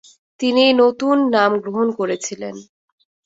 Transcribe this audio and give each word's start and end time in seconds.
তিনি 0.39 0.59
এই 0.63 0.73
নতুন 0.73 1.15
নাম 1.35 1.51
গ্রহণ 1.63 1.87
করেছিলেন। 1.91 2.55